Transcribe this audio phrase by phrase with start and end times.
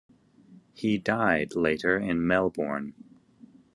[0.73, 2.95] He died later in Melbourne.